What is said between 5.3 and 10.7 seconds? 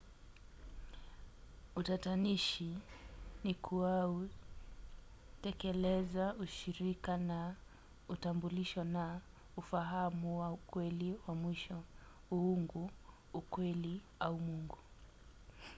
tekeleza ushirika na utambulisho na ufahamu wa